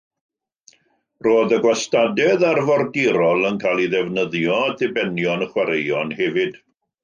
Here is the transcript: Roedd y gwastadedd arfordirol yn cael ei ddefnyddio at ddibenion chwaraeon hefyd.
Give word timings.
Roedd 1.27 1.53
y 1.57 1.59
gwastadedd 1.65 2.47
arfordirol 2.53 3.45
yn 3.53 3.61
cael 3.67 3.85
ei 3.85 3.93
ddefnyddio 3.95 4.59
at 4.65 4.83
ddibenion 4.83 5.49
chwaraeon 5.55 6.19
hefyd. 6.23 6.63